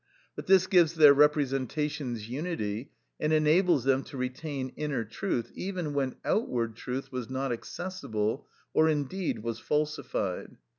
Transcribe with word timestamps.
But 0.35 0.47
this 0.47 0.65
gives 0.65 0.95
their 0.95 1.13
representations 1.13 2.27
unity, 2.27 2.89
and 3.19 3.31
enables 3.31 3.83
them 3.83 4.01
to 4.05 4.17
retain 4.17 4.69
inner 4.69 5.05
truth, 5.05 5.51
even 5.53 5.93
when 5.93 6.15
outward 6.25 6.75
truth 6.75 7.11
was 7.11 7.29
not 7.29 7.51
accessible, 7.51 8.47
or 8.73 8.89
indeed 8.89 9.43
was 9.43 9.59
falsified. 9.59 10.57